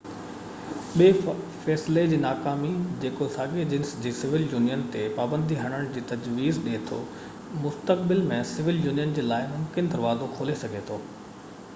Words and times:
ٻي 0.99 1.07
فيصلي 1.65 2.05
جي 2.13 2.17
ناڪامي 2.21 2.71
جيڪو 3.03 3.27
ساڳئي 3.35 3.65
جنس 3.73 3.91
جي 4.05 4.13
سول 4.21 4.47
يونين 4.55 4.87
تي 4.97 5.03
پابندي 5.21 5.59
هڻڻ 5.65 5.85
جي 5.99 6.03
تجويز 6.13 6.59
ڏي 6.69 6.81
ٿو 6.89 7.03
مستقبل 7.67 8.25
۾ 8.35 8.41
سول 8.55 8.83
يونين 8.89 9.15
جي 9.19 9.27
لاءِ 9.33 9.47
ممڪن 9.53 9.93
دروازو 9.95 10.35
کولي 10.41 10.59
سگهي 10.65 10.83
ٿو 10.93 10.99